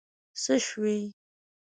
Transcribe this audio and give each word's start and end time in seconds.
څه 0.41 0.55
شوي. 0.67 0.99